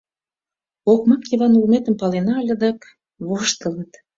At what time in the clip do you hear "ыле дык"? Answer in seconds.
2.41-2.79